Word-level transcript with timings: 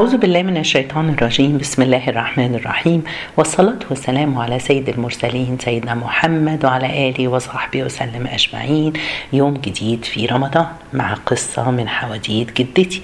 أعوذ 0.00 0.16
بالله 0.16 0.42
من 0.42 0.56
الشيطان 0.56 1.08
الرجيم. 1.08 1.58
بسم 1.58 1.82
الله 1.82 2.08
الرحمن 2.08 2.54
الرحيم. 2.54 3.04
والصلاة 3.36 3.78
والسلام 3.90 4.38
على 4.38 4.58
سيد 4.58 4.88
المرسلين 4.88 5.58
سيدنا 5.64 5.94
محمد 5.94 6.64
وعلى 6.64 7.08
آله 7.08 7.28
وصحبه 7.28 7.82
وسلم 7.82 8.26
أجمعين. 8.26 8.92
يوم 9.32 9.54
جديد 9.54 10.04
في 10.04 10.26
رمضان 10.26 10.66
مع 10.92 11.14
قصة 11.14 11.70
من 11.70 11.88
حواديت 11.88 12.60
جدتي. 12.60 13.02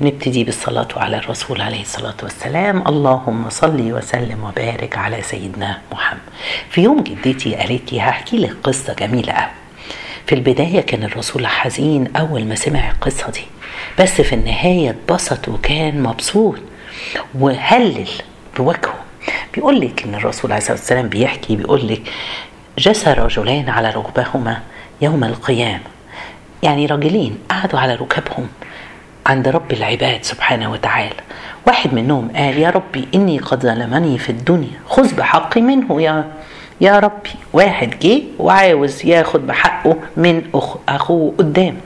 نبتدي 0.00 0.44
بالصلاة 0.44 0.88
على 0.96 1.16
الرسول 1.16 1.60
عليه 1.60 1.80
الصلاة 1.80 2.16
والسلام. 2.22 2.88
اللهم 2.88 3.50
صل 3.50 3.92
وسلم 3.92 4.44
وبارك 4.44 4.98
على 4.98 5.22
سيدنا 5.22 5.78
محمد. 5.92 6.28
في 6.70 6.80
يوم 6.82 7.00
جدتي 7.02 7.54
قالت 7.54 7.92
لي 7.92 8.00
هحكي 8.00 8.36
لك 8.36 8.56
قصة 8.62 8.94
جميلة 8.94 9.32
قوي 9.32 9.50
في 10.26 10.34
البداية 10.34 10.80
كان 10.80 11.02
الرسول 11.02 11.46
حزين 11.46 12.16
أول 12.16 12.44
ما 12.44 12.54
سمع 12.54 12.90
القصة 12.90 13.30
دي. 13.30 13.44
بس 14.00 14.20
في 14.20 14.34
النهاية 14.34 14.90
اتبسط 14.90 15.48
وكان 15.48 16.02
مبسوط 16.02 16.58
وهلل 17.38 18.08
بوجهه. 18.56 18.94
بيقول 19.54 19.80
لك 19.80 20.02
إن 20.02 20.14
الرسول 20.14 20.52
عليه 20.52 20.62
الصلاة 20.62 20.76
والسلام 20.76 21.08
بيحكي 21.08 21.56
بيقول 21.56 21.88
لك 21.88 22.02
جسى 22.78 23.12
رجلان 23.12 23.68
على 23.68 23.90
ركبهما 23.90 24.60
يوم 25.00 25.24
القيامة. 25.24 25.80
يعني 26.62 26.86
رجلين 26.86 27.38
قعدوا 27.50 27.78
على 27.80 27.94
ركبهم 27.94 28.48
عند 29.26 29.48
رب 29.48 29.72
العباد 29.72 30.24
سبحانه 30.24 30.72
وتعالى. 30.72 31.14
واحد 31.66 31.94
منهم 31.94 32.30
قال 32.36 32.58
يا 32.58 32.70
ربي 32.70 33.08
إني 33.14 33.38
قد 33.38 33.62
ظلمني 33.62 34.18
في 34.18 34.30
الدنيا 34.30 34.80
خذ 34.86 35.14
بحقي 35.14 35.60
منه 35.60 36.02
يا 36.02 36.32
يا 36.80 36.98
ربي. 36.98 37.30
واحد 37.52 37.98
جه 38.02 38.22
وعاوز 38.38 39.06
ياخد 39.06 39.46
بحقه 39.46 39.96
من 40.16 40.42
أخ 40.54 40.76
أخوه 40.88 41.34
قدام. 41.38 41.76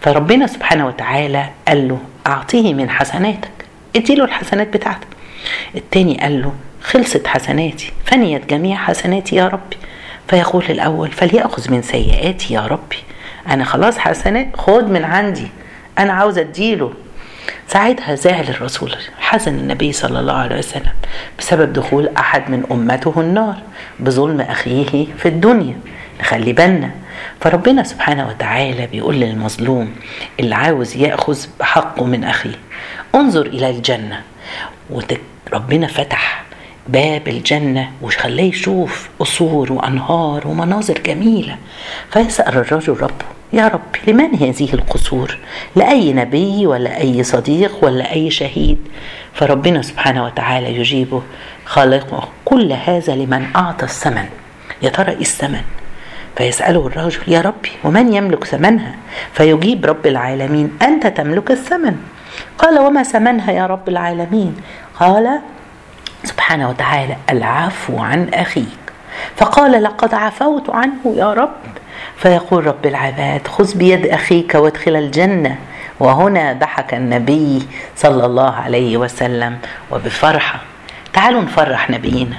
فربنا 0.00 0.46
سبحانه 0.46 0.86
وتعالى 0.86 1.48
قال 1.68 1.88
له 1.88 1.98
أعطيه 2.26 2.74
من 2.74 2.90
حسناتك. 2.90 3.50
اديله 3.96 4.24
الحسنات 4.24 4.68
بتاعتك. 4.68 5.06
التاني 5.74 6.20
قال 6.20 6.42
له 6.42 6.52
خلصت 6.82 7.26
حسناتي 7.26 7.92
فنيت 8.04 8.50
جميع 8.50 8.76
حسناتي 8.76 9.36
يا 9.36 9.48
ربي. 9.48 9.76
فيقول 10.28 10.64
الأول 10.70 11.10
فليأخذ 11.10 11.70
من 11.70 11.82
سيئاتي 11.82 12.54
يا 12.54 12.66
ربي. 12.66 12.98
أنا 13.48 13.64
خلاص 13.64 13.98
حسنات 13.98 14.48
خد 14.56 14.90
من 14.90 15.04
عندي. 15.04 15.48
أنا 15.98 16.12
عاوز 16.12 16.38
أديله. 16.38 16.92
ساعتها 17.72 18.14
زعل 18.14 18.44
الرسول 18.48 18.94
حزن 19.18 19.54
النبي 19.54 19.92
صلى 19.92 20.20
الله 20.20 20.32
عليه 20.32 20.58
وسلم 20.58 20.92
بسبب 21.38 21.72
دخول 21.72 22.08
أحد 22.08 22.50
من 22.50 22.64
أمته 22.72 23.14
النار 23.20 23.56
بظلم 24.00 24.40
أخيه 24.40 25.06
في 25.18 25.28
الدنيا. 25.28 25.76
نخلي 26.20 26.52
بالنا 26.52 26.90
فربنا 27.40 27.82
سبحانه 27.82 28.28
وتعالى 28.28 28.86
بيقول 28.86 29.14
للمظلوم 29.14 29.94
اللي 30.40 30.54
عاوز 30.54 30.96
يأخذ 30.96 31.46
بحقه 31.60 32.04
من 32.04 32.24
أخيه 32.24 32.58
انظر 33.14 33.46
إلى 33.46 33.70
الجنة. 33.70 34.20
وربنا 34.90 35.86
فتح 35.86 36.44
باب 36.88 37.28
الجنة 37.28 37.90
وخلاه 38.02 38.44
يشوف 38.44 39.08
قصور 39.18 39.72
وأنهار 39.72 40.48
ومناظر 40.48 40.98
جميلة. 40.98 41.56
فيسأل 42.10 42.56
الرجل 42.56 42.92
ربه 43.00 43.41
يا 43.52 43.68
رب 43.68 43.96
لمن 44.06 44.34
هذه 44.34 44.74
القصور؟ 44.74 45.38
لأي 45.76 46.12
نبي 46.12 46.66
ولا 46.66 47.00
أي 47.00 47.22
صديق 47.22 47.84
ولا 47.84 48.12
أي 48.12 48.30
شهيد؟ 48.30 48.78
فربنا 49.34 49.82
سبحانه 49.82 50.24
وتعالى 50.24 50.76
يجيبه 50.76 51.22
خالقه 51.64 52.28
كل 52.44 52.72
هذا 52.72 53.14
لمن 53.14 53.46
أعطى 53.56 53.84
الثمن. 53.84 54.24
يا 54.82 54.88
ترى 54.88 55.12
إيه 55.12 55.20
الثمن؟ 55.20 55.62
فيسأله 56.36 56.86
الرجل 56.86 57.20
يا 57.28 57.40
ربي 57.40 57.70
ومن 57.84 58.14
يملك 58.14 58.44
ثمنها؟ 58.44 58.94
فيجيب 59.32 59.86
رب 59.86 60.06
العالمين 60.06 60.78
أنت 60.82 61.06
تملك 61.06 61.50
الثمن. 61.50 61.96
قال 62.58 62.78
وما 62.78 63.02
ثمنها 63.02 63.52
يا 63.52 63.66
رب 63.66 63.88
العالمين؟ 63.88 64.56
قال 65.00 65.40
سبحانه 66.24 66.68
وتعالى 66.68 67.16
العفو 67.30 67.98
عن 67.98 68.28
أخيك. 68.34 68.82
فقال 69.36 69.82
لقد 69.82 70.14
عفوت 70.14 70.70
عنه 70.70 71.14
يا 71.16 71.32
رب. 71.32 71.81
فيقول 72.16 72.66
رب 72.66 72.86
العباد 72.86 73.48
خذ 73.48 73.76
بيد 73.76 74.06
أخيك 74.06 74.54
وادخل 74.54 74.96
الجنة. 74.96 75.58
وهنا 76.00 76.52
ضحك 76.52 76.94
النبي 76.94 77.62
صلى 77.96 78.26
الله 78.26 78.54
عليه 78.54 78.96
وسلم 78.96 79.58
وبفرحة. 79.90 80.60
تعالوا 81.12 81.42
نفرح 81.42 81.90
نبينا 81.90 82.36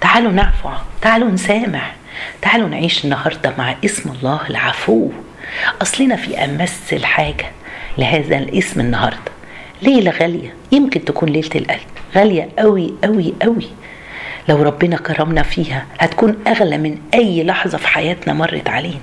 تعالوا 0.00 0.32
نعفو 0.32 0.68
تعالوا 1.02 1.30
نسامح 1.30 1.94
تعالوا 2.42 2.68
نعيش 2.68 3.04
النهاردة 3.04 3.52
مع 3.58 3.74
اسم 3.84 4.10
الله 4.10 4.40
العفو. 4.50 5.10
أصلنا 5.82 6.16
في 6.16 6.44
أمس 6.44 6.92
الحاجة 6.92 7.46
لهذا 7.98 8.38
الاسم 8.38 8.80
النهاردة 8.80 9.32
ليلة 9.82 10.10
غالية 10.10 10.54
يمكن 10.72 11.04
تكون 11.04 11.28
ليلة 11.28 11.50
القلب 11.54 11.80
غالية 12.16 12.48
قوي 12.58 12.94
قوي 13.04 13.34
قوي 13.42 13.66
لو 14.48 14.62
ربنا 14.62 14.96
كرمنا 14.96 15.42
فيها 15.42 15.84
هتكون 15.98 16.36
أغلى 16.46 16.78
من 16.78 16.98
أي 17.14 17.44
لحظة 17.44 17.78
في 17.78 17.88
حياتنا 17.88 18.32
مرت 18.32 18.68
علينا. 18.68 19.00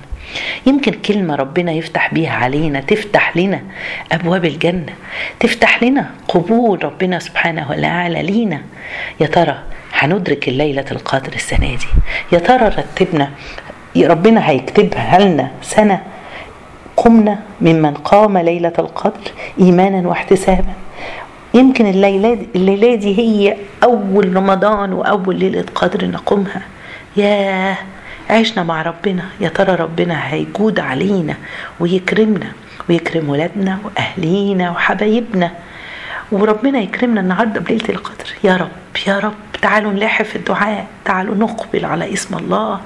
يمكن 0.66 0.92
كلمة 0.92 1.34
ربنا 1.34 1.72
يفتح 1.72 2.14
بيها 2.14 2.32
علينا 2.32 2.80
تفتح 2.80 3.36
لنا 3.36 3.60
أبواب 4.12 4.44
الجنة 4.44 4.92
تفتح 5.40 5.82
لنا 5.82 6.10
قبول 6.28 6.84
ربنا 6.84 7.18
سبحانه 7.18 7.70
وتعالى 7.70 8.22
لينا. 8.22 8.60
يا 9.20 9.26
ترى 9.26 9.58
هندرك 9.92 10.48
ليلة 10.48 10.84
القدر 10.92 11.32
السنة 11.32 11.74
دي؟ 11.74 11.86
يا 12.32 12.38
ترى 12.38 12.68
رتبنا 12.68 13.30
ربنا 13.96 14.50
هيكتبها 14.50 15.18
لنا 15.18 15.50
سنة 15.62 16.02
قمنا 16.96 17.38
ممن 17.60 17.94
قام 17.94 18.38
ليلة 18.38 18.72
القدر 18.78 19.30
إيمانا 19.60 20.08
واحتسابا؟ 20.08 20.72
يمكن 21.58 21.86
الليلة 21.86 22.94
دي 22.94 23.18
هي 23.18 23.56
أول 23.84 24.36
رمضان 24.36 24.92
وأول 24.92 25.36
ليلة 25.38 25.64
قدر 25.74 26.06
نقومها. 26.06 26.62
ياه 27.16 27.76
عشنا 28.30 28.62
مع 28.62 28.82
ربنا. 28.82 29.24
يا 29.40 29.48
ترى 29.48 29.74
ربنا 29.74 30.32
هيجود 30.32 30.80
علينا 30.80 31.34
ويكرمنا 31.80 32.52
ويكرم 32.88 33.28
ولادنا 33.28 33.78
وأهلينا 33.84 34.70
وحبايبنا. 34.70 35.50
وربنا 36.32 36.78
يكرمنا 36.78 37.20
النهاردة 37.20 37.60
بليلة 37.60 37.88
القدر. 37.88 38.28
يا 38.44 38.56
رب 38.56 38.96
يا 39.06 39.18
رب. 39.18 39.34
تعالوا 39.62 39.92
نلاحق 39.92 40.24
في 40.24 40.36
الدعاء. 40.36 40.86
تعالوا 41.04 41.34
نقبل 41.34 41.84
على 41.84 42.12
اسم 42.12 42.36
الله. 42.38 42.80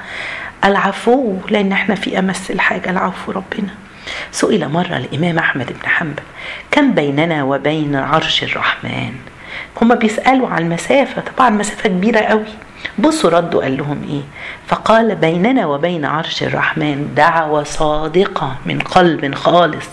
العفو 0.64 1.34
لأن 1.50 1.72
إحنا 1.72 1.94
في 1.94 2.18
أمس 2.18 2.50
الحاجة. 2.50 2.90
العفو 2.90 3.32
ربنا. 3.32 3.74
سئل 4.32 4.68
مرة 4.68 4.96
الإمام 4.96 5.38
أحمد 5.38 5.66
بن 5.66 5.88
حنبل 5.88 6.22
كم 6.70 6.92
بيننا 6.92 7.42
وبين 7.42 7.96
عرش 7.96 8.42
الرحمن؟ 8.42 9.12
هما 9.82 9.94
بيسألوا 9.94 10.48
عن 10.48 10.62
المسافة 10.62 11.22
طبعا 11.36 11.50
مسافة 11.50 11.88
كبيرة 11.88 12.20
قوي. 12.20 12.44
بصوا 12.98 13.30
ردوا 13.30 13.62
قال 13.62 13.76
لهم 13.76 14.02
إيه؟ 14.08 14.20
فقال 14.66 15.14
بيننا 15.14 15.66
وبين 15.66 16.04
عرش 16.04 16.42
الرحمن 16.42 17.14
دعوة 17.16 17.62
صادقة 17.62 18.56
من 18.66 18.78
قلب 18.78 19.34
خالص. 19.34 19.86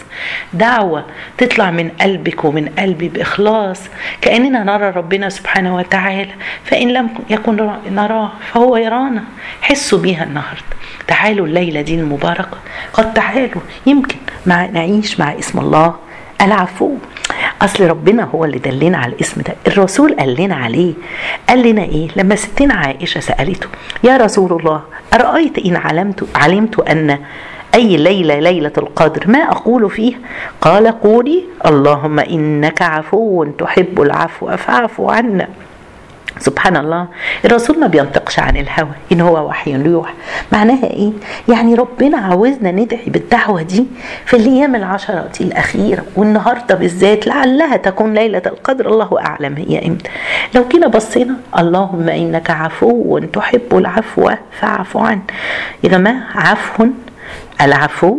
دعوة 0.53 1.05
تطلع 1.37 1.71
من 1.71 1.89
قلبك 1.89 2.45
ومن 2.45 2.69
قلبي 2.79 3.09
بإخلاص 3.09 3.81
كأننا 4.21 4.63
نرى 4.63 4.89
ربنا 4.89 5.29
سبحانه 5.29 5.75
وتعالى 5.75 6.33
فإن 6.63 6.93
لم 6.93 7.09
يكن 7.29 7.71
نراه 7.91 8.31
فهو 8.53 8.77
يرانا. 8.77 9.23
حسوا 9.61 9.99
بيها 9.99 10.23
النهاردة. 10.23 10.63
تعالوا 11.07 11.47
الليلة 11.47 11.81
دي 11.81 11.95
المباركة. 11.95 12.57
قد 12.93 13.13
تعالوا 13.13 13.61
يمكن 13.85 14.17
مع 14.45 14.65
نعيش 14.65 15.19
مع 15.19 15.39
اسم 15.39 15.59
الله. 15.59 15.95
العفو. 16.41 16.91
أصل 17.61 17.83
ربنا 17.89 18.23
هو 18.23 18.45
اللي 18.45 18.57
دلنا 18.59 18.97
على 18.97 19.13
الاسم 19.13 19.41
ده. 19.41 19.55
الرسول 19.67 20.15
قال 20.15 20.35
لنا 20.41 20.55
عليه. 20.55 20.93
قال 21.49 21.67
لنا 21.71 21.83
إيه؟ 21.83 22.07
لما 22.15 22.35
ستنا 22.35 22.73
عائشة 22.73 23.19
سألته 23.19 23.67
يا 24.03 24.17
رسول 24.17 24.59
الله 24.59 24.81
أرأيت 25.13 25.57
إن 25.57 25.75
علمت 25.75 26.27
علمت 26.35 26.79
أن 26.79 27.19
أي 27.75 27.97
ليلة 27.97 28.39
ليلة 28.39 28.71
القدر 28.77 29.27
ما 29.27 29.39
أقول 29.39 29.89
فيها 29.89 30.17
قال 30.61 30.87
قولي 30.87 31.43
اللهم 31.65 32.19
إنك 32.19 32.81
عفو 32.81 33.43
تحب 33.43 34.01
العفو 34.01 34.57
فاعف 34.57 35.01
عنا. 35.01 35.47
سبحان 36.39 36.77
الله. 36.77 37.07
الرسول 37.45 37.79
ما 37.79 37.87
بينطقش 37.87 38.39
عن 38.39 38.57
الهوى 38.57 38.91
إن 39.11 39.21
هو 39.21 39.47
وحي 39.47 39.71
يوحى. 39.71 40.13
معناها 40.51 40.83
إيه؟ 40.83 41.11
يعني 41.49 41.75
ربنا 41.75 42.17
عاوزنا 42.17 42.71
ندعي 42.71 43.05
بالدعوة 43.07 43.61
دي 43.61 43.85
في 44.25 44.37
الأيام 44.37 44.75
العشرة 44.75 45.29
دي 45.39 45.43
الأخيرة 45.43 46.03
والنهاردة 46.15 46.75
بالذات 46.75 47.27
لعلها 47.27 47.77
تكون 47.77 48.13
ليلة 48.13 48.41
القدر. 48.45 48.87
الله 48.87 49.19
أعلم 49.19 49.55
هي 49.57 49.87
إمتى. 49.87 50.09
لو 50.55 50.67
كده 50.67 50.87
بصينا 50.87 51.35
اللهم 51.57 52.09
إنك 52.09 52.49
عفو 52.49 53.19
تحب 53.19 53.77
العفو 53.77 54.31
فاعف 54.59 54.97
عن. 54.97 55.19
يا 55.83 55.89
جماعة 55.89 56.23
عفو 56.35 56.87
العفو 57.61 58.17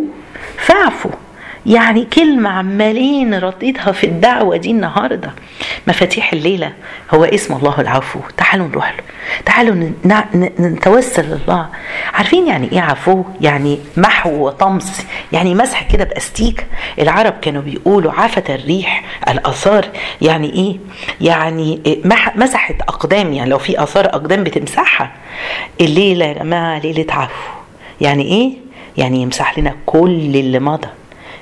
فاعفوا 0.57 1.11
يعني 1.67 2.05
كلمة 2.05 2.51
عمالين 2.51 3.35
رديتها 3.35 3.93
في 3.93 4.05
الدعوة 4.05 4.57
دي 4.57 4.71
النهاردة. 4.71 5.33
مفاتيح 5.87 6.33
الليلة 6.33 6.73
هو 7.15 7.25
اسم 7.25 7.55
الله 7.55 7.81
العفو. 7.81 8.21
تعالوا 8.37 8.69
نروح 8.69 8.95
له. 8.97 9.03
تعالوا 9.47 9.91
نتوسل 10.61 11.39
لله. 11.47 11.67
عارفين 12.15 12.47
يعني 12.47 12.73
إيه 12.73 12.81
عفو؟ 12.81 13.25
يعني 13.41 13.79
محو 13.97 14.47
وطمس. 14.47 15.07
يعني 15.33 15.55
مسح 15.55 15.83
كده 15.93 16.05
بأستيك. 16.05 16.67
العرب 16.99 17.35
كانوا 17.43 17.63
بيقولوا 17.63 18.13
عفت 18.13 18.51
الريح 18.51 19.05
الآثار. 19.29 19.87
يعني 20.23 20.53
إيه؟ 20.53 20.77
يعني 21.21 21.81
مسحت 22.37 22.75
أقدام. 22.83 23.33
يعني 23.33 23.51
لو 23.51 23.59
في 23.59 23.83
آثار 23.83 24.07
أقدام 24.07 24.45
بتمسحها. 24.45 25.13
الليلة 25.81 26.25
يا 26.25 26.33
جماعة 26.33 26.79
ليلة 26.79 27.07
عفو. 27.11 27.51
يعني 28.01 28.23
إيه؟ 28.23 28.53
يعني 28.97 29.23
يمسح 29.23 29.59
لنا 29.59 29.75
كل 29.87 30.37
اللي 30.37 30.59
مضى 30.59 30.89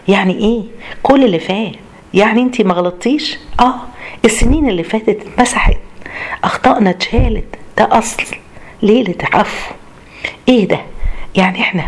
يعني 0.09 0.39
إيه؟ 0.39 0.63
كل 1.03 1.25
اللي 1.25 1.39
فات. 1.39 1.73
يعني 2.15 2.43
انت 2.43 2.61
ما 2.63 2.75
غلطتيش؟ 2.75 3.39
آه. 3.61 3.75
السنين 4.25 4.69
اللي 4.69 4.83
فاتت 4.83 5.09
اتمسحت. 5.09 5.77
أخطائنا 6.45 6.91
اتشالت. 6.91 7.45
ده 7.79 7.99
أصل. 7.99 8.25
ليلة 8.83 9.15
عفو. 9.33 9.75
إيه 10.49 10.69
ده؟ 10.69 10.79
يعني 11.35 11.61
إحنا 11.61 11.83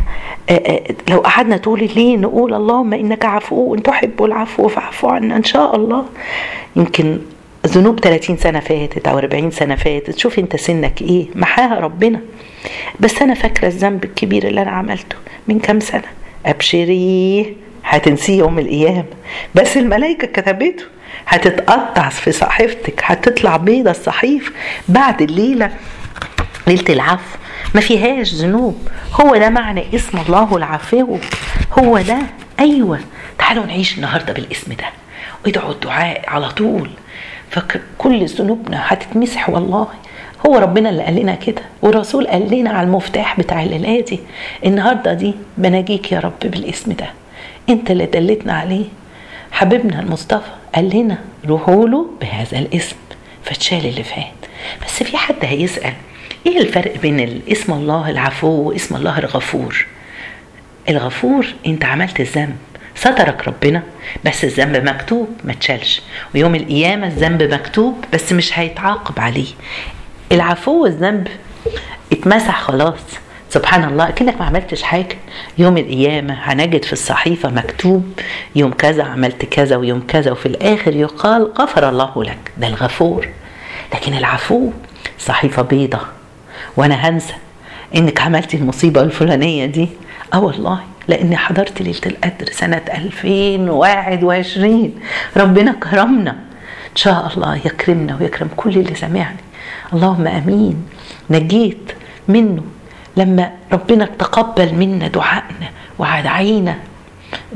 آه، 0.50 0.52
آه، 0.52 0.82
لو 1.10 1.18
قعدنا 1.18 1.56
طول 1.56 1.82
الليل 1.82 2.20
نقول 2.20 2.54
اللهم 2.54 2.92
إنك 2.94 3.24
عفو 3.24 3.74
تحب 3.74 4.24
العفو 4.24 4.68
فاعف 4.68 5.04
عنا 5.04 5.36
إن 5.36 5.44
شاء 5.44 5.76
الله. 5.76 6.04
يمكن 6.76 7.18
ذنوب 7.66 8.00
30 8.00 8.36
سنة 8.36 8.60
فاتت 8.60 9.08
أو 9.08 9.18
40 9.18 9.50
سنة 9.50 9.74
فاتت. 9.74 10.18
شوف 10.18 10.38
أنت 10.38 10.56
سنك 10.56 11.02
إيه؟ 11.02 11.26
محاها 11.34 11.80
ربنا. 11.80 12.20
بس 13.00 13.22
أنا 13.22 13.34
فاكرة 13.34 13.66
الذنب 13.68 14.04
الكبير 14.04 14.46
اللي 14.48 14.62
أنا 14.62 14.70
عملته 14.70 15.16
من 15.48 15.58
كام 15.58 15.80
سنة. 15.80 16.08
أبشري 16.46 17.56
هتنسيه 17.90 18.38
يوم 18.38 18.58
القيامة. 18.58 19.04
بس 19.54 19.76
الملائكة 19.76 20.26
كتبته 20.26 20.84
هتتقطع 21.26 22.08
في 22.08 22.32
صحيفتك 22.32 23.02
هتطلع 23.04 23.56
بيضة 23.56 23.90
الصحيف 23.90 24.52
بعد 24.88 25.22
الليلة 25.22 25.70
ليلة 26.66 26.84
العفو. 26.88 27.38
ما 27.74 27.80
فيهاش 27.80 28.34
ذنوب. 28.34 28.88
هو 29.20 29.36
ده 29.36 29.48
معنى 29.50 29.84
اسم 29.94 30.18
الله 30.18 30.56
العفو. 30.56 31.18
هو 31.78 31.98
ده. 32.00 32.18
أيوه. 32.60 33.00
تعالوا 33.38 33.66
نعيش 33.66 33.96
النهارده 33.96 34.32
بالاسم 34.32 34.72
ده. 34.72 34.84
وادعوا 35.46 35.72
الدعاء 35.72 36.24
على 36.28 36.48
طول. 36.48 36.90
فكل 37.50 38.26
ذنوبنا 38.26 38.82
هتتمسح 38.86 39.50
والله. 39.50 39.86
هو 40.46 40.58
ربنا 40.58 40.90
اللي 40.90 41.02
قال 41.02 41.14
لنا 41.16 41.34
كده. 41.34 41.62
والرسول 41.82 42.26
قال 42.26 42.54
لنا 42.54 42.70
على 42.70 42.86
المفتاح 42.86 43.38
بتاع 43.40 43.62
الليلة 43.62 44.00
دي. 44.00 44.20
النهارده 44.64 45.12
دي 45.14 45.34
بناجيك 45.58 46.12
يا 46.12 46.20
رب 46.20 46.40
بالاسم 46.42 46.92
ده. 46.92 47.06
انت 47.70 47.90
اللي 47.90 48.06
دلتنا 48.06 48.52
عليه. 48.52 48.84
حبيبنا 49.52 50.00
المصطفى 50.00 50.50
قال 50.74 50.96
لنا 50.96 51.18
روحوا 51.48 51.88
له 51.88 52.06
بهذا 52.20 52.58
الاسم 52.58 52.96
فتشال 53.44 53.86
اللي 53.86 54.02
فات 54.02 54.32
بس 54.86 55.02
في 55.02 55.16
حد 55.16 55.36
هيسأل 55.42 55.92
إيه 56.46 56.58
الفرق 56.58 56.96
بين 56.98 57.42
اسم 57.48 57.72
الله 57.72 58.10
العفو 58.10 58.48
واسم 58.48 58.96
الله 58.96 59.18
الغفور؟ 59.18 59.86
الغفور 60.88 61.46
انت 61.66 61.84
عملت 61.84 62.20
الذنب 62.20 62.56
سترك 62.94 63.48
ربنا 63.48 63.82
بس 64.24 64.44
الذنب 64.44 64.88
مكتوب 64.88 65.28
ما 65.44 65.52
تشالش. 65.52 66.02
ويوم 66.34 66.54
القيامة 66.54 67.06
الذنب 67.06 67.42
مكتوب 67.42 68.04
بس 68.12 68.32
مش 68.32 68.58
هيتعاقب 68.58 69.20
عليه. 69.20 69.48
العفو 70.32 70.86
الذنب 70.86 71.28
اتمسح 72.12 72.60
خلاص. 72.62 73.00
سبحان 73.50 73.84
الله 73.84 74.08
أكنك 74.08 74.40
ما 74.40 74.46
عملتش 74.46 74.82
حاجة. 74.82 75.16
يوم 75.58 75.78
القيامة 75.78 76.34
هنجد 76.34 76.84
في 76.84 76.92
الصحيفة 76.92 77.50
مكتوب 77.50 78.12
يوم 78.56 78.72
كذا 78.72 79.02
عملت 79.02 79.44
كذا 79.44 79.76
ويوم 79.76 80.02
كذا 80.08 80.30
وفي 80.30 80.46
الآخر 80.46 80.96
يقال 80.96 81.52
غفر 81.58 81.88
الله 81.88 82.24
لك. 82.24 82.52
ده 82.58 82.66
الغفور. 82.66 83.28
لكن 83.94 84.14
العفو 84.14 84.70
صحيفة 85.18 85.62
بيضة. 85.62 85.98
وأنا 86.76 86.94
هنسى 86.94 87.34
إنك 87.96 88.20
عملتي 88.20 88.56
المصيبة 88.56 89.02
الفلانية 89.02 89.66
دي. 89.66 89.88
آه 90.34 90.40
والله 90.40 90.80
لأني 91.08 91.36
حضرت 91.36 91.82
ليلة 91.82 92.00
القدر 92.06 92.52
سنة 92.52 92.82
2021 92.94 94.92
ربنا 95.36 95.72
كرمنا. 95.72 96.30
إن 96.90 96.96
شاء 96.96 97.32
الله 97.36 97.56
يكرمنا 97.56 98.16
ويكرم 98.20 98.48
كل 98.56 98.70
اللي 98.70 98.94
سمعني. 98.94 99.36
اللهم 99.92 100.26
آمين. 100.26 100.84
نجيت 101.30 101.92
منه. 102.28 102.62
لما 103.16 103.52
ربنا 103.72 104.04
تقبل 104.04 104.74
منا 104.74 105.08
دعائنا 105.08 105.70
ودعينا 105.98 106.78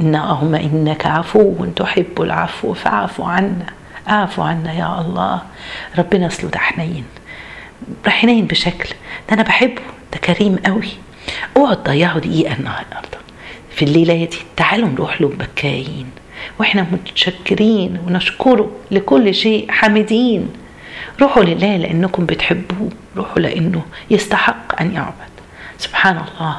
اللهم 0.00 0.54
إنك 0.54 1.06
عفو 1.06 1.66
تحب 1.76 2.22
العفو 2.22 2.72
فاعف 2.72 3.20
عنا 3.20 3.66
اعفو 4.08 4.42
عنا 4.42 4.72
يا 4.72 5.00
الله. 5.00 5.42
ربنا 5.98 6.26
اصله 6.26 6.50
ده 6.50 6.58
حنين 6.58 7.04
حنين 8.06 8.46
بشكل 8.46 8.88
ده 9.28 9.34
أنا 9.34 9.42
بحبه 9.42 9.82
ده 10.12 10.18
كريم 10.18 10.56
قوي. 10.66 10.88
اوعوا 11.56 11.74
تضيعوا 11.74 12.18
دقيقة 12.20 12.54
النهارده. 12.54 13.00
في 13.70 13.84
الليلة 13.84 14.24
دي 14.24 14.36
تعالوا 14.56 14.88
نروح 14.88 15.20
له 15.20 15.28
بكايين 15.28 16.06
وإحنا 16.60 16.86
متشكرين 16.92 17.98
ونشكره 18.06 18.70
لكل 18.90 19.34
شيء 19.34 19.70
حامدين. 19.70 20.48
روحوا 21.22 21.42
لله 21.44 21.76
لأنكم 21.76 22.26
بتحبوه 22.26 22.90
روحوا 23.16 23.38
لأنه 23.38 23.82
يستحق 24.10 24.80
أن 24.80 24.94
يعبد. 24.94 25.33
سبحان 25.78 26.16
الله. 26.16 26.56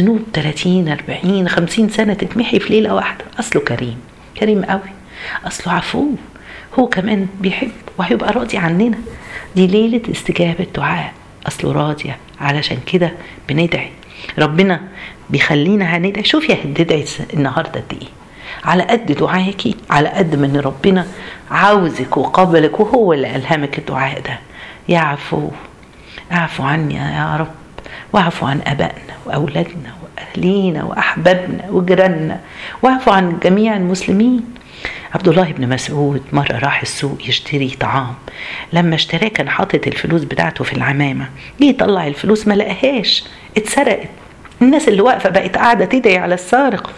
ذنوب 0.00 0.22
30 0.32 0.88
40 0.88 1.48
50 1.48 1.88
سنة 1.88 2.14
تتمحي 2.14 2.60
في 2.60 2.72
ليلة 2.72 2.94
واحدة. 2.94 3.24
أصله 3.40 3.62
كريم 3.62 3.98
كريم 4.40 4.64
قوي. 4.64 4.80
أصله 5.46 5.72
عفو. 5.72 6.06
هو 6.78 6.86
كمان 6.86 7.26
بيحب 7.40 7.70
وهيبقى 7.98 8.32
راضي 8.32 8.58
عننا. 8.58 8.98
دي 9.56 9.66
ليلة 9.66 10.02
استجابة 10.10 10.66
دعاء 10.76 11.12
أصله 11.46 11.72
راضية. 11.72 12.18
علشان 12.40 12.78
كده 12.86 13.12
بندعي. 13.48 13.90
ربنا 14.38 14.80
بيخلينا 15.30 15.96
هندعي. 15.96 16.24
شوفي 16.24 16.52
هتدعي 16.54 17.04
النهارده 17.34 17.80
قد 17.80 17.92
إيه. 18.02 18.08
على 18.64 18.82
قد 18.82 19.12
دعائك 19.12 19.76
على 19.90 20.08
قد 20.08 20.34
ما 20.34 20.46
إن 20.46 20.56
ربنا 20.56 21.06
عاوزك 21.50 22.16
وقبلك 22.16 22.80
وهو 22.80 23.12
اللي 23.12 23.36
ألهمك 23.36 23.78
الدعاء 23.78 24.20
ده. 24.20 24.38
يا 24.88 24.98
عفو. 24.98 25.50
اعفو 26.32 26.62
عني 26.62 26.94
يا 26.94 27.36
رب. 27.36 27.63
واعفو 28.14 28.46
عن 28.46 28.60
أبائنا 28.66 29.14
وأولادنا 29.26 29.94
وأهلينا 30.02 30.84
وأحبابنا 30.84 31.64
وجيراننا. 31.70 32.40
واعفو 32.82 33.10
عن 33.10 33.38
جميع 33.42 33.76
المسلمين. 33.76 34.44
عبد 35.14 35.28
الله 35.28 35.52
بن 35.52 35.68
مسعود 35.68 36.22
مرة 36.32 36.58
راح 36.58 36.82
السوق 36.82 37.18
يشتري 37.28 37.76
طعام. 37.80 38.14
لما 38.72 38.94
اشتراه 38.94 39.28
كان 39.28 39.48
حاطط 39.48 39.86
الفلوس 39.86 40.24
بتاعته 40.24 40.64
في 40.64 40.72
العمامة. 40.72 41.28
جه 41.60 41.64
يطلع 41.64 42.06
الفلوس 42.06 42.48
ما 42.48 42.54
لقاهاش؟ 42.54 43.24
اتسرقت. 43.56 44.08
الناس 44.62 44.88
اللي 44.88 45.00
واقفة 45.00 45.30
بقت 45.30 45.56
قاعدة 45.56 45.84
تدعي 45.84 46.18
على 46.18 46.34
السارق. 46.34 46.90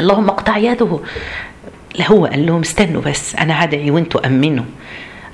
اللهم 0.00 0.28
اقطع 0.28 0.56
يده. 0.56 0.98
هو 2.06 2.26
قال 2.26 2.46
لهم 2.46 2.60
استنوا 2.60 3.02
بس 3.02 3.36
أنا 3.36 3.64
هدعي 3.64 3.90
وأنتوا 3.90 4.26
أمنوا. 4.26 4.64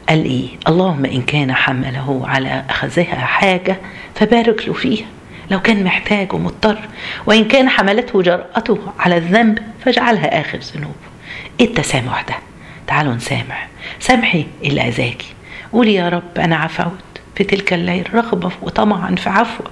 قال 0.08 0.24
إيه؟ 0.24 0.48
اللهم 0.68 1.04
إن 1.04 1.22
كان 1.22 1.54
حمله 1.54 2.22
على 2.24 2.64
أخذها 2.70 3.16
حاجة 3.16 3.76
فبارك 4.18 4.68
له 4.68 4.72
فيها 4.74 5.06
لو 5.50 5.60
كان 5.60 5.84
محتاج 5.84 6.32
ومضطر 6.32 6.78
وإن 7.26 7.44
كان 7.44 7.68
حملته 7.68 8.22
جرأته 8.22 8.78
على 8.98 9.16
الذنب 9.16 9.58
فاجعلها 9.84 10.40
آخر 10.40 10.58
ذنوبه 10.58 10.94
إيه 11.60 11.66
التسامح 11.66 12.22
ده؟ 12.22 12.34
تعالوا 12.86 13.14
نسامح. 13.14 13.68
سامحي 14.00 14.46
اللي 14.64 14.88
أذاكي. 14.88 15.26
قولي 15.72 15.94
يا 15.94 16.08
رب 16.08 16.38
أنا 16.38 16.56
عفوت 16.56 17.20
في 17.36 17.44
تلك 17.44 17.72
الليل 17.72 18.14
رغبة 18.14 18.50
وطمعا 18.62 19.14
في 19.14 19.30
عفوك. 19.30 19.70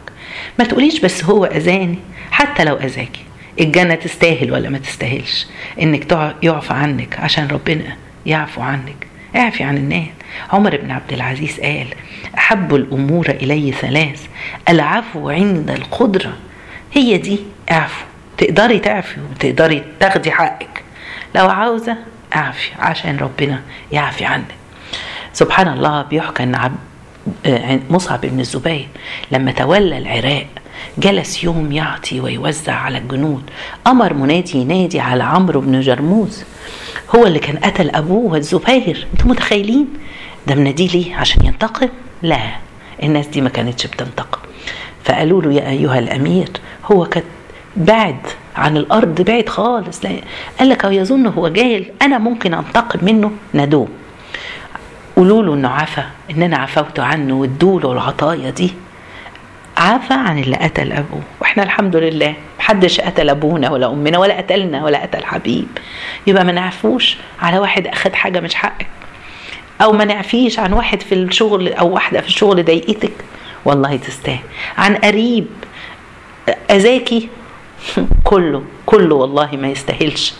ما 0.58 0.64
تقوليش 0.64 1.00
بس 1.00 1.24
هو 1.24 1.44
أذاني 1.44 1.98
حتى 2.30 2.64
لو 2.64 2.76
أذاكي. 2.76 3.24
الجنة 3.60 3.94
تستاهل 3.94 4.52
ولا 4.52 4.68
ما 4.70 4.78
تستاهلش؟ 4.78 5.46
إنك 5.82 6.34
يعفى 6.42 6.72
عنك 6.72 7.20
عشان 7.20 7.48
ربنا 7.48 7.96
يعفو 8.26 8.62
عنك. 8.62 9.06
اعفي 9.36 9.64
عن 9.64 9.76
الناس. 9.76 10.08
عمر 10.52 10.76
بن 10.76 10.90
عبد 10.90 11.12
العزيز 11.12 11.60
قال 11.60 11.86
أحب 12.38 12.74
الأمور 12.74 13.30
إلي 13.30 13.72
ثلاث 13.72 14.26
العفو 14.68 15.30
عند 15.30 15.70
القدرة. 15.70 16.32
هي 16.92 17.18
دي 17.18 17.38
اعفو. 17.70 18.04
تقدري 18.38 18.78
تعفي 18.78 19.20
وتقدري 19.30 19.84
تاخدي 20.00 20.30
حقك. 20.30 20.82
لو 21.34 21.48
عاوزة 21.48 21.96
اعفي 22.36 22.70
عشان 22.78 23.16
ربنا 23.16 23.62
يعفي 23.92 24.24
عنك. 24.24 24.54
سبحان 25.32 25.68
الله 25.68 26.02
بيحكى 26.02 26.44
آه، 27.46 27.80
مصعب 27.90 28.20
بن 28.20 28.40
الزبير 28.40 28.88
لما 29.30 29.52
تولى 29.52 29.98
العراق 29.98 30.46
جلس 30.98 31.44
يوم 31.44 31.72
يعطي 31.72 32.20
ويوزع 32.20 32.72
على 32.72 32.98
الجنود. 32.98 33.42
أمر 33.86 34.14
منادي 34.14 34.58
ينادي 34.58 35.00
على 35.00 35.24
عمرو 35.24 35.60
بن 35.60 35.80
جرموز. 35.80 36.44
هو 37.16 37.26
اللي 37.26 37.38
كان 37.38 37.56
قتل 37.56 37.90
أبوه 37.90 38.32
والزبير. 38.32 39.06
أنتم 39.12 39.30
متخيلين؟ 39.30 39.88
ده 40.46 40.54
مناديه 40.54 40.88
ليه؟ 40.88 41.16
عشان 41.16 41.46
ينتقم؟ 41.46 41.88
لا 42.22 42.40
الناس 43.02 43.26
دي 43.26 43.40
ما 43.40 43.48
كانتش 43.48 43.86
بتنتقم. 43.86 44.38
فقالوا 45.04 45.42
له 45.42 45.52
يا 45.52 45.68
أيها 45.68 45.98
الأمير 45.98 46.48
هو 46.92 47.04
كانت 47.04 47.26
بعد 47.76 48.16
عن 48.56 48.76
الأرض 48.76 49.22
بعد 49.22 49.48
خالص. 49.48 50.04
لا 50.04 50.10
قال 50.58 50.68
لك 50.68 50.84
أو 50.84 50.90
يظن 50.90 51.26
هو 51.26 51.48
جاهل 51.48 51.86
أنا 52.02 52.18
ممكن 52.18 52.54
أنتقم 52.54 53.04
منه؟ 53.04 53.32
ندوم. 53.54 53.88
قولوا 55.16 55.42
له 55.42 55.54
إنه 55.54 55.68
عفى 55.68 56.02
إن 56.30 56.42
أنا 56.42 56.56
عفوت 56.56 57.00
عنه 57.00 57.34
وادوا 57.34 57.80
له 57.80 57.92
العطايا 57.92 58.50
دي. 58.50 58.72
عفى 59.76 60.14
عن 60.14 60.38
اللي 60.38 60.56
قتل 60.56 60.92
أبوه. 60.92 61.22
وإحنا 61.40 61.62
الحمد 61.62 61.96
لله 61.96 62.34
محدش 62.58 63.00
قتل 63.00 63.30
أبونا 63.30 63.70
ولا 63.70 63.86
أمنا 63.92 64.18
ولا 64.18 64.36
قتلنا 64.36 64.84
ولا 64.84 65.02
قتل 65.02 65.24
حبيب. 65.24 65.66
يبقى 66.26 66.44
ما 66.44 66.52
نعفوش 66.52 67.16
على 67.42 67.58
واحد 67.58 67.86
أخد 67.86 68.12
حاجة 68.14 68.40
مش 68.40 68.54
حقك. 68.54 68.86
أو 69.82 69.92
ما 69.92 70.04
نعفيش 70.04 70.58
عن 70.58 70.72
واحد 70.72 71.00
في 71.02 71.14
الشغل 71.14 71.72
أو 71.72 71.88
واحدة 71.94 72.20
في 72.20 72.26
الشغل 72.26 72.64
ضايقتك. 72.64 73.12
والله 73.64 73.96
تستاهل. 73.96 74.38
عن 74.78 74.96
قريب 74.96 75.46
أذاكي؟ 76.70 77.28
كله 78.24 78.62
كله 78.86 79.14
والله 79.14 79.50
ما 79.52 79.68
يستاهلش. 79.68 80.34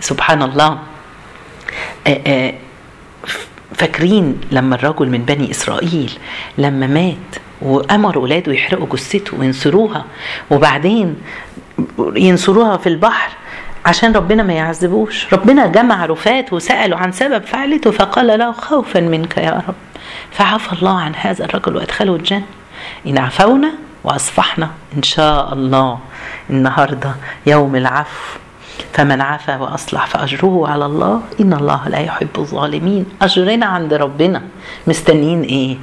سبحان 0.00 0.42
الله. 0.42 0.78
فاكرين 3.74 4.40
لما 4.50 4.74
الرجل 4.74 5.08
من 5.08 5.18
بني 5.24 5.50
إسرائيل 5.50 6.12
لما 6.58 6.86
مات 6.86 7.42
وأمر 7.64 8.16
أولاده 8.16 8.52
يحرقوا 8.52 8.86
جثته 8.92 9.38
وينصروها 9.38 10.04
وبعدين 10.50 11.16
ينصروها 12.16 12.76
في 12.76 12.88
البحر 12.88 13.30
عشان 13.86 14.12
ربنا 14.12 14.42
ما 14.42 14.52
يعذبوش. 14.52 15.34
ربنا 15.34 15.66
جمع 15.66 16.06
رفات 16.06 16.52
وسألوا 16.52 16.98
عن 16.98 17.12
سبب 17.12 17.44
فعلته 17.44 17.90
فقال 17.90 18.38
له 18.38 18.52
خوفا 18.52 19.00
منك 19.00 19.36
يا 19.36 19.62
رب. 19.68 19.74
فعفى 20.30 20.72
الله 20.72 21.00
عن 21.00 21.12
هذا 21.14 21.44
الرجل 21.44 21.76
وأدخله 21.76 22.16
الجنة. 22.16 22.42
إن 23.06 23.18
عفونا 23.18 23.70
وأصفحنا 24.04 24.70
إن 24.96 25.02
شاء 25.02 25.52
الله. 25.52 25.98
النهاردة 26.50 27.14
يوم 27.46 27.76
العفو. 27.76 28.38
فمن 28.92 29.20
عفا 29.20 29.56
وأصلح 29.56 30.06
فأجره 30.06 30.68
على 30.68 30.86
الله. 30.86 31.20
إن 31.40 31.52
الله 31.52 31.88
لا 31.88 31.98
يحب 31.98 32.28
الظالمين. 32.38 33.06
أجرنا 33.22 33.66
عند 33.66 33.94
ربنا. 33.94 34.42
مستنيين 34.86 35.42
إيه؟ 35.42 35.76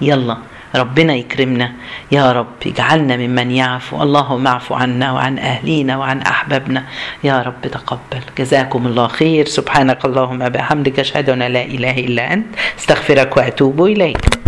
يلا. 0.00 0.36
ربنا 0.76 1.14
يكرمنا. 1.14 1.72
يا 2.12 2.32
رب 2.32 2.66
يجعلنا 2.66 3.16
ممن 3.16 3.50
يعفو. 3.50 4.02
اللهم 4.02 4.46
اعفو 4.46 4.74
عنا 4.74 5.12
وعن 5.12 5.38
أهلينا 5.38 5.96
وعن 5.96 6.20
أحبابنا. 6.20 6.84
يا 7.24 7.42
رب 7.42 7.62
تقبل. 7.62 8.22
جزاكم 8.38 8.86
الله 8.86 9.06
خير. 9.08 9.46
سبحانك 9.46 10.04
اللهم 10.04 10.48
بحمدك 10.48 10.98
أشهد 10.98 11.30
أن 11.30 11.42
لا 11.42 11.62
إله 11.62 11.98
إلا 11.98 12.32
أنت. 12.32 12.46
استغفرك 12.78 13.36
وأتوب 13.36 13.84
إليك. 13.84 14.34